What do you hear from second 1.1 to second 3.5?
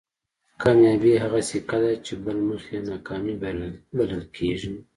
هغه سکه ده چې بل مخ یې ناکامي